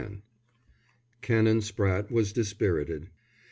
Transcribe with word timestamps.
X 0.01 0.09
Canon 1.21 1.59
Spratte 1.59 2.09
was 2.09 2.33
dispirited. 2.33 3.11